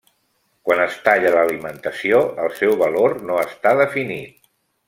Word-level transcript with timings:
Quan 0.69 0.79
es 0.85 0.95
talla 1.07 1.33
l'alimentació, 1.35 2.23
el 2.47 2.57
seu 2.63 2.75
valor 2.83 3.17
no 3.29 3.41
està 3.47 3.79
definit. 3.85 4.53